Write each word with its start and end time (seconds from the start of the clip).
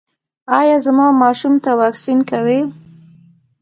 ایا 0.59 0.77
زما 0.85 1.07
ماشوم 1.21 1.53
ته 1.63 1.71
واکسین 1.81 2.19
کوئ؟ 2.29 2.59